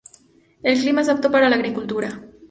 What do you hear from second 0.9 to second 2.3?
es apto para la agricultura.